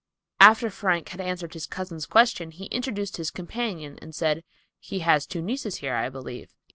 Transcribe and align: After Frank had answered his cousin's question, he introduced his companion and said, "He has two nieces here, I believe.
After 0.39 0.71
Frank 0.71 1.09
had 1.09 1.21
answered 1.21 1.53
his 1.53 1.67
cousin's 1.67 2.07
question, 2.07 2.49
he 2.49 2.65
introduced 2.65 3.17
his 3.17 3.29
companion 3.29 3.99
and 4.01 4.15
said, 4.15 4.43
"He 4.79 5.01
has 5.01 5.27
two 5.27 5.43
nieces 5.43 5.75
here, 5.75 5.93
I 5.93 6.09
believe. 6.09 6.55